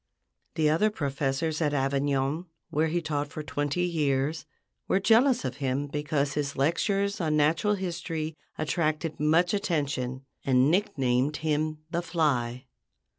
[0.55, 4.47] The other professors at Avignon, where he taught for twenty years,
[4.87, 11.37] were jealous of him because his lectures on natural history attracted much attention, and nicknamed
[11.45, 12.65] him "the Fly."